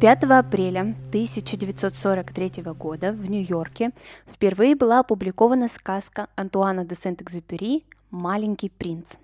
5 0.00 0.22
апреля 0.30 0.94
1943 1.08 2.62
года 2.78 3.10
в 3.10 3.28
Нью-Йорке 3.28 3.90
впервые 4.32 4.76
была 4.76 5.00
опубликована 5.00 5.68
сказка 5.68 6.28
Антуана 6.36 6.84
де 6.84 6.94
Сент-Экзюпери 6.94 7.82
«Маленький 8.12 8.68
принц». 8.68 9.14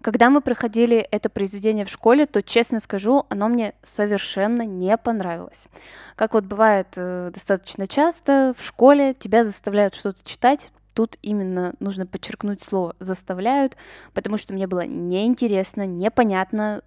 Когда 0.00 0.30
мы 0.30 0.40
проходили 0.40 0.98
это 0.98 1.30
произведение 1.30 1.84
в 1.84 1.90
школе, 1.90 2.26
то, 2.26 2.44
честно 2.44 2.78
скажу, 2.78 3.24
оно 3.28 3.48
мне 3.48 3.74
совершенно 3.82 4.62
не 4.62 4.96
понравилось. 4.96 5.64
Как 6.14 6.34
вот 6.34 6.44
бывает 6.44 6.86
э, 6.94 7.32
достаточно 7.34 7.88
часто, 7.88 8.54
в 8.56 8.64
школе 8.64 9.14
тебя 9.14 9.44
заставляют 9.44 9.96
что-то 9.96 10.22
читать, 10.24 10.70
тут 10.94 11.18
именно 11.22 11.74
нужно 11.80 12.06
подчеркнуть 12.06 12.62
слово 12.62 12.94
«заставляют», 13.00 13.76
потому 14.14 14.36
что 14.36 14.54
мне 14.54 14.68
было 14.68 14.86
неинтересно, 14.86 15.86
непонятно, 15.86 16.82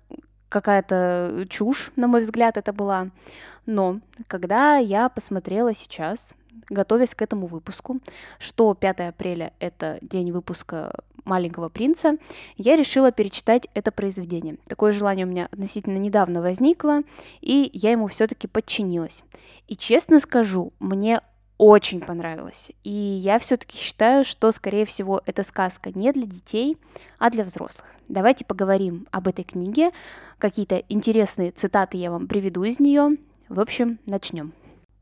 какая-то 0.53 1.45
чушь, 1.49 1.91
на 1.95 2.07
мой 2.07 2.21
взгляд, 2.21 2.55
это 2.57 2.71
была. 2.71 3.09
Но 3.65 3.99
когда 4.27 4.77
я 4.77 5.09
посмотрела 5.09 5.73
сейчас, 5.73 6.33
готовясь 6.69 7.15
к 7.15 7.21
этому 7.21 7.47
выпуску, 7.47 7.99
что 8.39 8.73
5 8.73 8.99
апреля— 9.01 9.51
это 9.59 9.97
день 10.01 10.31
выпуска 10.31 10.93
«Маленького 11.25 11.69
принца», 11.69 12.17
я 12.57 12.75
решила 12.75 13.11
перечитать 13.11 13.67
это 13.73 13.91
произведение. 13.91 14.57
Такое 14.67 14.91
желание 14.91 15.25
у 15.25 15.29
меня 15.29 15.47
относительно 15.51 15.97
недавно 15.97 16.41
возникло, 16.41 17.01
и 17.41 17.69
я 17.73 17.91
ему 17.91 18.07
все-таки 18.07 18.47
подчинилась. 18.47 19.23
И 19.67 19.75
честно 19.75 20.19
скажу, 20.19 20.71
мне 20.79 21.21
очень 21.63 22.01
понравилось. 22.01 22.71
И 22.83 22.91
я 22.91 23.39
все-таки 23.39 23.77
считаю, 23.77 24.25
что, 24.25 24.51
скорее 24.51 24.85
всего, 24.85 25.21
эта 25.25 25.43
сказка 25.43 25.91
не 25.97 26.11
для 26.11 26.25
детей, 26.25 26.77
а 27.19 27.29
для 27.29 27.45
взрослых. 27.45 27.85
Давайте 28.09 28.43
поговорим 28.43 29.07
об 29.11 29.29
этой 29.29 29.45
книге. 29.45 29.91
Какие-то 30.39 30.83
интересные 30.89 31.51
цитаты 31.51 31.97
я 31.97 32.11
вам 32.11 32.27
приведу 32.27 32.63
из 32.63 32.79
нее. 32.79 33.17
В 33.47 33.61
общем, 33.61 33.99
начнем. 34.05 34.53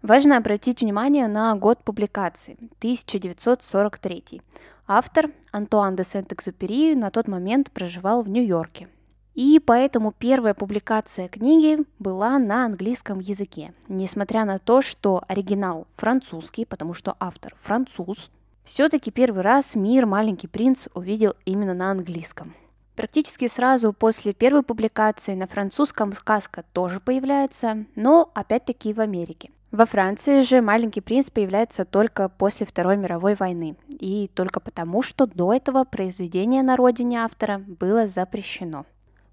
Важно 0.03 0.37
обратить 0.37 0.81
внимание 0.81 1.27
на 1.27 1.55
год 1.55 1.83
публикации– 1.83 2.53
1943. 2.77 4.41
Автор 4.87 5.31
Антуан 5.51 5.95
де 5.95 6.03
Сент-Экзюпери 6.03 6.95
на 6.95 7.09
тот 7.09 7.27
момент 7.27 7.71
проживал 7.71 8.21
в 8.21 8.29
Нью-Йорке. 8.29 8.87
И 9.33 9.61
поэтому 9.65 10.11
первая 10.11 10.53
публикация 10.53 11.29
книги 11.29 11.79
была 11.99 12.37
на 12.37 12.65
английском 12.65 13.19
языке. 13.19 13.73
Несмотря 13.87 14.43
на 14.43 14.59
то, 14.59 14.81
что 14.81 15.23
оригинал 15.27 15.87
французский, 15.95 16.65
потому 16.65 16.93
что 16.93 17.15
автор 17.19 17.55
француз, 17.61 18.29
все-таки 18.65 19.09
первый 19.09 19.41
раз 19.41 19.75
мир 19.75 20.05
«Маленький 20.05 20.47
принц» 20.47 20.87
увидел 20.93 21.35
именно 21.45 21.73
на 21.73 21.91
английском. 21.91 22.53
Практически 22.95 23.47
сразу 23.47 23.93
после 23.93 24.33
первой 24.33 24.63
публикации 24.63 25.33
на 25.33 25.47
французском 25.47 26.13
сказка 26.13 26.65
тоже 26.73 26.99
появляется, 26.99 27.85
но 27.95 28.29
опять-таки 28.33 28.93
в 28.93 28.99
Америке. 28.99 29.49
Во 29.71 29.85
Франции 29.85 30.41
же 30.41 30.61
«Маленький 30.61 30.99
принц» 30.99 31.29
появляется 31.29 31.85
только 31.85 32.27
после 32.27 32.65
Второй 32.65 32.97
мировой 32.97 33.35
войны, 33.35 33.77
и 33.87 34.29
только 34.33 34.59
потому, 34.59 35.01
что 35.01 35.25
до 35.25 35.53
этого 35.53 35.85
произведение 35.85 36.61
на 36.61 36.75
родине 36.75 37.19
автора 37.19 37.59
было 37.65 38.09
запрещено. 38.09 38.85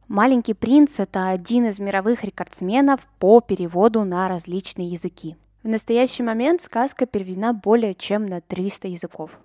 «Маленький 0.08 0.54
принц»— 0.54 0.94
это 0.98 1.28
один 1.28 1.66
из 1.66 1.78
мировых 1.78 2.24
рекордсменов 2.24 3.06
по 3.18 3.42
переводу 3.42 4.04
на 4.04 4.26
различные 4.26 4.88
языки. 4.88 5.36
В 5.62 5.68
настоящий 5.68 6.22
момент 6.22 6.62
сказка 6.62 7.04
переведена 7.04 7.52
более 7.52 7.94
чем 7.94 8.24
на 8.24 8.40
300 8.40 8.88
языков. 8.88 9.38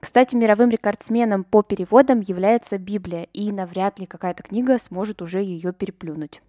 Кстати, 0.00 0.34
мировым 0.34 0.70
рекордсменом 0.70 1.44
по 1.44 1.62
переводам 1.62 2.18
является 2.18 2.78
Библия, 2.78 3.28
и 3.32 3.52
навряд 3.52 4.00
ли 4.00 4.06
какая-то 4.06 4.42
книга 4.42 4.78
сможет 4.78 5.22
уже 5.22 5.40
ее 5.40 5.72
переплюнуть. 5.72 6.42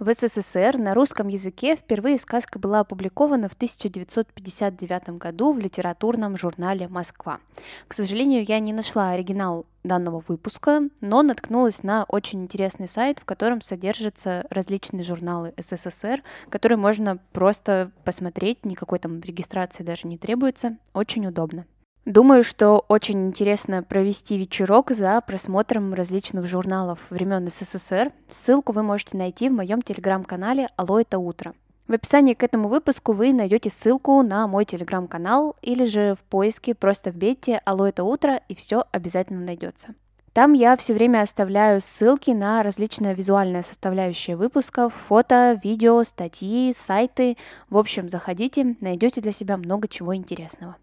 В 0.00 0.14
СССР 0.14 0.78
на 0.78 0.94
русском 0.94 1.28
языке 1.28 1.76
впервые 1.76 2.16
сказка 2.16 2.58
была 2.58 2.80
опубликована 2.80 3.50
в 3.50 3.52
1959 3.52 5.18
году 5.18 5.52
в 5.52 5.58
литературном 5.58 6.38
журнале 6.38 6.88
«Москва». 6.88 7.38
К 7.86 7.92
сожалению, 7.92 8.42
я 8.42 8.60
не 8.60 8.72
нашла 8.72 9.10
оригинал 9.10 9.66
данного 9.84 10.24
выпуска, 10.26 10.88
но 11.02 11.20
наткнулась 11.20 11.82
на 11.82 12.06
очень 12.08 12.44
интересный 12.44 12.88
сайт, 12.88 13.18
в 13.18 13.26
котором 13.26 13.60
содержатся 13.60 14.46
различные 14.48 15.04
журналы 15.04 15.52
СССР, 15.58 16.22
которые 16.48 16.78
можно 16.78 17.18
просто 17.34 17.90
посмотреть, 18.02 18.64
никакой 18.64 19.00
там 19.00 19.20
регистрации 19.20 19.82
даже 19.82 20.08
не 20.08 20.16
требуется, 20.16 20.78
очень 20.94 21.26
удобно. 21.26 21.66
Думаю, 22.10 22.42
что 22.42 22.84
очень 22.88 23.28
интересно 23.28 23.84
провести 23.84 24.36
вечерок 24.36 24.90
за 24.90 25.20
просмотром 25.20 25.94
различных 25.94 26.44
журналов 26.44 26.98
времен 27.08 27.48
СССР. 27.48 28.10
Ссылку 28.28 28.72
вы 28.72 28.82
можете 28.82 29.16
найти 29.16 29.48
в 29.48 29.52
моем 29.52 29.80
телеграм-канале 29.80 30.70
«Алло, 30.74 30.98
это 30.98 31.20
утро». 31.20 31.54
В 31.86 31.92
описании 31.92 32.34
к 32.34 32.42
этому 32.42 32.66
выпуску 32.66 33.12
вы 33.12 33.32
найдете 33.32 33.70
ссылку 33.70 34.20
на 34.22 34.48
мой 34.48 34.64
телеграм-канал 34.64 35.54
или 35.62 35.84
же 35.84 36.16
в 36.16 36.24
поиске 36.24 36.74
просто 36.74 37.12
вбейте 37.12 37.60
«Алло, 37.64 37.86
это 37.86 38.02
утро» 38.02 38.40
и 38.48 38.56
все 38.56 38.82
обязательно 38.90 39.42
найдется. 39.42 39.94
Там 40.32 40.52
я 40.54 40.76
все 40.76 40.94
время 40.94 41.22
оставляю 41.22 41.80
ссылки 41.80 42.32
на 42.32 42.64
различные 42.64 43.14
визуальные 43.14 43.62
составляющие 43.62 44.36
выпусков, 44.36 44.92
фото, 44.94 45.60
видео, 45.62 46.02
статьи, 46.02 46.74
сайты. 46.76 47.36
В 47.68 47.78
общем, 47.78 48.08
заходите, 48.08 48.74
найдете 48.80 49.20
для 49.20 49.30
себя 49.30 49.56
много 49.56 49.86
чего 49.86 50.12
интересного. 50.12 50.74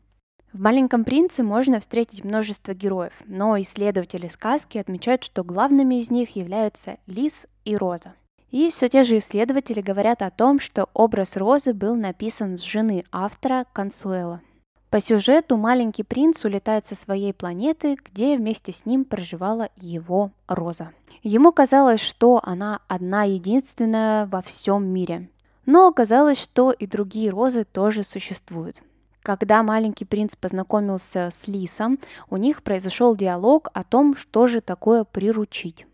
В 0.57 0.59
«Маленьком 0.59 1.03
принце» 1.03 1.43
можно 1.43 1.79
встретить 1.79 2.23
множество 2.23 2.73
героев, 2.73 3.13
но 3.27 3.61
исследователи 3.61 4.27
сказки 4.27 4.79
отмечают, 4.79 5.23
что 5.23 5.43
главными 5.43 5.99
из 5.99 6.09
них 6.09 6.35
являются 6.35 6.97
Лис 7.05 7.45
и 7.63 7.77
Роза. 7.77 8.15
И 8.49 8.71
все 8.71 8.89
те 8.89 9.03
же 9.03 9.19
исследователи 9.19 9.81
говорят 9.81 10.23
о 10.23 10.31
том, 10.31 10.59
что 10.59 10.89
образ 10.95 11.37
Розы 11.37 11.75
был 11.75 11.93
написан 11.93 12.57
с 12.57 12.63
жены 12.63 13.05
автора 13.11 13.67
Консуэла. 13.71 14.41
По 14.89 14.99
сюжету 14.99 15.57
маленький 15.57 16.01
принц 16.01 16.43
улетает 16.43 16.87
со 16.87 16.95
своей 16.95 17.35
планеты, 17.35 17.95
где 18.03 18.35
вместе 18.35 18.71
с 18.71 18.83
ним 18.87 19.05
проживала 19.05 19.69
его 19.75 20.31
Роза. 20.47 20.89
Ему 21.21 21.51
казалось, 21.51 22.01
что 22.01 22.41
она 22.41 22.79
одна 22.87 23.25
единственная 23.25 24.25
во 24.25 24.41
всем 24.41 24.87
мире. 24.87 25.29
Но 25.67 25.87
оказалось, 25.87 26.41
что 26.41 26.71
и 26.71 26.87
другие 26.87 27.29
розы 27.29 27.63
тоже 27.63 28.03
существуют. 28.03 28.81
Когда 29.27 29.61
маленький 29.61 30.05
принц 30.05 30.37
познакомился 30.37 31.31
с 31.33 31.49
Лисом, 31.49 31.99
у 32.29 32.37
них 32.37 32.63
произошел 32.63 33.13
диалог 33.13 33.67
о 33.73 33.83
том, 33.83 34.15
что 34.15 34.47
же 34.47 34.61
такое 34.61 35.03
приручить. 35.03 35.85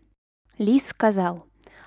Лис 0.56 0.86
сказал, 0.86 1.44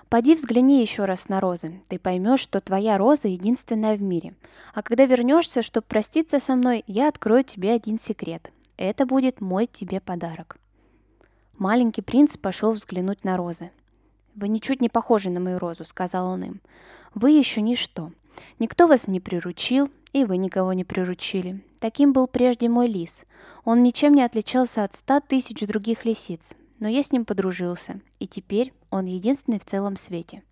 «Поди 0.09 0.35
взгляни 0.35 0.81
еще 0.81 1.05
раз 1.05 1.29
на 1.29 1.39
розы, 1.39 1.81
ты 1.87 1.99
поймешь, 1.99 2.41
что 2.41 2.59
твоя 2.59 2.97
роза 2.97 3.29
единственная 3.29 3.95
в 3.95 4.01
мире. 4.01 4.35
А 4.73 4.83
когда 4.83 5.05
вернешься, 5.05 5.61
чтобы 5.61 5.87
проститься 5.87 6.41
со 6.41 6.57
мной, 6.57 6.83
я 6.85 7.07
открою 7.07 7.45
тебе 7.45 7.71
один 7.71 7.97
секрет. 7.97 8.51
Это 8.75 9.05
будет 9.05 9.39
мой 9.39 9.67
тебе 9.67 10.01
подарок». 10.01 10.57
Маленький 11.57 12.01
принц 12.01 12.35
пошел 12.35 12.73
взглянуть 12.73 13.23
на 13.23 13.37
розы. 13.37 13.71
«Вы 14.35 14.49
ничуть 14.49 14.81
не 14.81 14.89
похожи 14.89 15.29
на 15.29 15.39
мою 15.39 15.59
розу»,— 15.59 15.85
сказал 15.85 16.27
он 16.27 16.43
им. 16.43 16.61
«Вы 17.13 17.31
еще 17.31 17.61
ничто. 17.61 18.11
Никто 18.59 18.87
вас 18.87 19.07
не 19.07 19.21
приручил, 19.21 19.89
и 20.13 20.25
вы 20.25 20.37
никого 20.37 20.73
не 20.73 20.83
приручили. 20.83 21.63
Таким 21.79 22.13
был 22.13 22.27
прежде 22.27 22.69
мой 22.69 22.87
лис. 22.87 23.23
Он 23.65 23.83
ничем 23.83 24.13
не 24.13 24.23
отличался 24.23 24.83
от 24.83 24.95
ста 24.95 25.19
тысяч 25.19 25.65
других 25.67 26.05
лисиц, 26.05 26.53
но 26.79 26.87
я 26.87 27.03
с 27.03 27.11
ним 27.11 27.25
подружился, 27.25 27.99
и 28.19 28.27
теперь 28.27 28.73
он 28.89 29.05
единственный 29.05 29.59
в 29.59 29.65
целом 29.65 29.97
свете. 29.97 30.43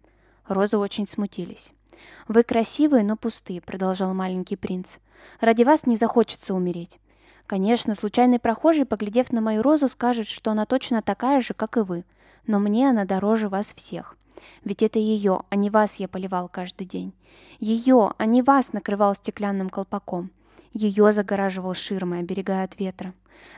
Розы 0.47 0.77
очень 0.77 1.07
смутились. 1.07 1.71
«Вы 2.27 2.43
красивые, 2.43 3.03
но 3.03 3.15
пустые»,— 3.15 3.61
продолжал 3.61 4.13
маленький 4.13 4.55
принц. 4.55 4.97
«Ради 5.39 5.63
вас 5.63 5.85
не 5.85 5.95
захочется 5.95 6.53
умереть. 6.53 6.99
Конечно, 7.47 7.95
случайный 7.95 8.39
прохожий, 8.39 8.85
поглядев 8.85 9.31
на 9.31 9.41
мою 9.41 9.61
розу, 9.61 9.87
скажет, 9.87 10.27
что 10.27 10.51
она 10.51 10.65
точно 10.65 11.01
такая 11.01 11.41
же, 11.41 11.53
как 11.53 11.77
и 11.77 11.81
вы, 11.81 12.03
но 12.47 12.59
мне 12.59 12.89
она 12.89 13.05
дороже 13.05 13.49
вас 13.49 13.73
всех. 13.75 14.17
Ведь 14.63 14.83
это 14.83 14.99
ее, 14.99 15.43
а 15.49 15.55
не 15.55 15.69
вас 15.69 15.95
я 15.95 16.07
поливал 16.07 16.49
каждый 16.49 16.85
день. 16.85 17.13
Ее, 17.59 18.13
а 18.17 18.25
не 18.25 18.41
вас 18.41 18.73
накрывал 18.73 19.15
стеклянным 19.15 19.69
колпаком. 19.69 20.31
Ее 20.73 21.13
загораживал 21.13 21.73
ширмой, 21.73 22.19
оберегая 22.19 22.65
от 22.65 22.79
ветра. 22.79 23.13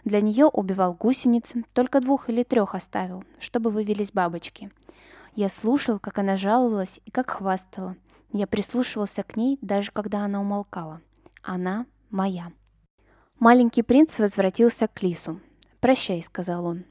Для 0.05 0.21
нее 0.21 0.45
убивал 0.45 0.93
гусениц, 0.93 1.53
только 1.73 2.01
двух 2.01 2.29
или 2.29 2.43
трех 2.43 2.75
оставил, 2.75 3.23
чтобы 3.39 3.69
вывелись 3.69 4.11
бабочки. 4.11 4.71
Я 5.35 5.49
слушал, 5.49 5.99
как 5.99 6.17
она 6.17 6.35
жаловалась 6.35 6.99
и 7.05 7.11
как 7.11 7.29
хвастала. 7.29 7.95
Я 8.33 8.47
прислушивался 8.47 9.23
к 9.23 9.35
ней, 9.35 9.57
даже 9.61 9.91
когда 9.91 10.25
она 10.25 10.41
умолкала. 10.41 11.01
Она 11.43 11.85
моя. 12.09 12.51
Маленький 13.39 13.83
принц 13.83 14.17
возвратился 14.19 14.87
к 14.87 15.01
лису. 15.03 15.39
«Прощай»,— 15.79 16.21
сказал 16.23 16.65
он. 16.65 16.85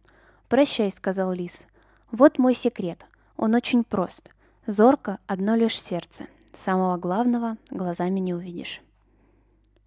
«Прощай»,— 0.49 0.91
сказал 0.93 1.33
лис. 1.33 1.67
«Вот 2.13 2.39
мой 2.39 2.55
секрет. 2.55 3.05
Он 3.37 3.55
очень 3.55 3.85
прост. 3.85 4.31
Зорко 4.67 5.19
одно 5.27 5.55
лишь 5.55 5.81
сердце. 5.81 6.27
Самого 6.57 6.97
главного 6.97 7.57
глазами 7.71 8.21
не 8.21 8.35
увидишь». 8.35 8.81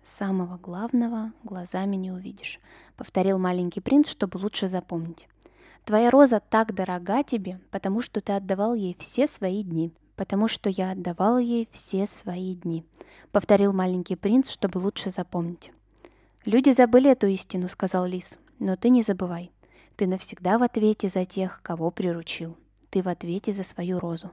«Самого 0.04 0.58
главного 0.58 1.34
глазами 1.44 1.96
не 1.96 2.12
увидишь»,— 2.12 2.60
повторил 2.98 3.38
маленький 3.38 3.82
принц, 3.82 4.10
чтобы 4.10 4.38
лучше 4.38 4.68
запомнить. 4.68 5.28
«Твоя 5.86 6.10
роза 6.10 6.40
так 6.40 6.74
дорога 6.74 7.24
тебе, 7.24 7.60
потому 7.70 8.02
что 8.02 8.20
ты 8.22 8.34
отдавал 8.34 8.74
ей 8.74 8.96
все 8.98 9.28
свои 9.28 9.64
дни, 9.64 9.94
потому 10.16 10.48
что 10.48 10.70
я 10.70 10.92
отдавал 10.92 11.38
ей 11.38 11.68
все 11.72 12.06
свои 12.06 12.56
дни»,— 12.56 12.84
повторил 13.32 13.72
маленький 13.72 14.16
принц, 14.16 14.50
чтобы 14.50 14.80
лучше 14.80 15.12
запомнить. 15.12 15.72
«Люди 16.46 16.72
забыли 16.72 17.12
эту 17.12 17.28
истину»,— 17.28 17.68
сказал 17.70 18.06
лис,— 18.06 18.40
«но 18.60 18.76
ты 18.78 18.90
не 18.90 19.04
забывай. 19.04 19.52
Ты 19.96 20.08
навсегда 20.08 20.58
в 20.58 20.64
ответе 20.64 21.10
за 21.10 21.26
тех, 21.26 21.62
кого 21.62 21.92
приручил. 21.92 22.58
Ты 22.90 23.02
в 23.02 23.08
ответе 23.08 23.54
за 23.54 23.64
свою 23.64 24.00
розу». 24.00 24.32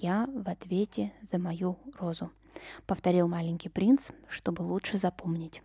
«Я 0.00 0.28
в 0.34 0.48
ответе 0.48 1.12
за 1.22 1.38
мою 1.38 1.76
розу»,— 1.98 2.30
повторил 2.86 3.28
маленький 3.28 3.68
принц, 3.68 4.08
чтобы 4.28 4.62
лучше 4.62 4.98
запомнить. 4.98 5.62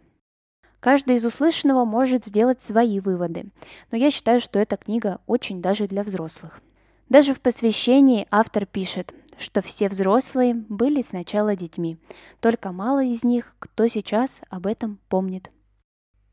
Каждый 0.79 1.15
из 1.15 1.25
услышанного 1.25 1.85
может 1.85 2.25
сделать 2.25 2.61
свои 2.61 2.99
выводы, 2.99 3.47
но 3.91 3.97
я 3.97 4.11
считаю, 4.11 4.39
что 4.39 4.59
эта 4.59 4.77
книга 4.77 5.19
очень 5.25 5.61
даже 5.61 5.87
для 5.87 6.03
взрослых. 6.03 6.61
Даже 7.09 7.33
в 7.33 7.41
посвящении 7.41 8.27
автор 8.29 8.65
пишет, 8.65 9.13
что 9.39 9.61
все 9.61 9.89
взрослые 9.89 10.53
были 10.53 11.01
сначала 11.01 11.55
детьми, 11.55 11.97
только 12.41 12.71
мало 12.71 13.03
из 13.03 13.23
них, 13.23 13.55
кто 13.59 13.87
сейчас 13.87 14.41
об 14.49 14.67
этом 14.67 14.99
помнит. 15.09 15.51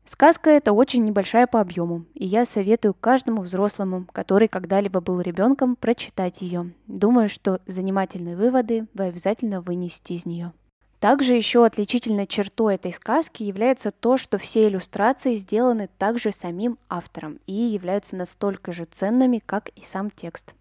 Сказка 0.05 0.51
эта 0.51 0.71
очень 0.71 1.03
небольшая 1.03 1.47
по 1.47 1.59
объему, 1.59 2.05
и 2.13 2.27
я 2.27 2.45
советую 2.45 2.93
каждому 2.93 3.41
взрослому, 3.41 4.05
который 4.11 4.47
когда-либо 4.47 5.01
был 5.01 5.19
ребенком, 5.19 5.75
прочитать 5.75 6.41
ее. 6.41 6.71
Думаю, 6.85 7.27
что 7.27 7.59
занимательные 7.65 8.37
выводы 8.37 8.85
вы 8.93 9.05
обязательно 9.05 9.61
вынесете 9.61 10.13
из 10.13 10.27
нее. 10.27 10.53
Также 10.99 11.33
еще 11.33 11.65
отличительной 11.65 12.27
чертой 12.27 12.75
этой 12.75 12.93
сказки 12.93 13.43
является 13.43 13.91
то, 13.91 14.17
что 14.17 14.37
все 14.37 14.67
иллюстрации 14.67 15.37
сделаны 15.37 15.89
также 15.97 16.31
самим 16.31 16.77
автором 16.87 17.39
и 17.47 17.53
являются 17.53 18.15
настолько 18.15 18.71
же 18.71 18.85
ценными, 18.85 19.41
как 19.43 19.69
и 19.69 19.81
сам 19.81 20.11
текст. 20.11 20.53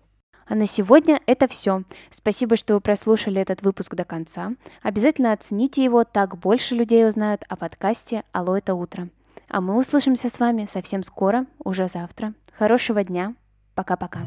А 0.47 0.55
на 0.55 0.67
сегодня 0.67 1.21
это 1.27 1.49
все. 1.49 1.85
Спасибо, 2.11 2.57
что 2.57 2.75
вы 2.75 2.81
прослушали 2.81 3.41
этот 3.41 3.63
выпуск 3.63 3.95
до 3.95 4.05
конца. 4.05 4.53
Обязательно 4.83 5.33
оцените 5.33 5.85
его, 5.85 6.05
так 6.05 6.39
больше 6.39 6.75
людей 6.75 7.07
узнают 7.07 7.45
о 7.49 7.57
подкасте 7.57 8.25
«Алло, 8.33 8.57
это 8.57 8.75
утро». 8.75 9.09
А 9.49 9.61
мы 9.61 9.77
услышимся 9.77 10.29
с 10.29 10.39
вами 10.39 10.69
совсем 10.71 11.03
скоро, 11.03 11.47
уже 11.59 11.89
завтра. 11.89 12.35
Хорошего 12.59 13.05
дня. 13.05 13.35
Пока-пока. 13.75 14.21